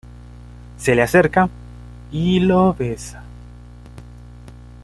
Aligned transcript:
Se 0.77 0.95
le 0.95 1.03
acerca 1.03 1.47
y 2.11 2.39
lo 2.39 2.73
besa. 2.73 3.23